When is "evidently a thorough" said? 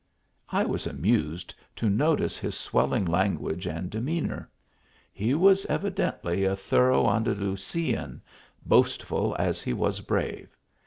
5.67-7.03